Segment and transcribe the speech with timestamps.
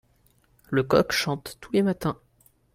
[0.71, 2.17] le coq chante tous les matins.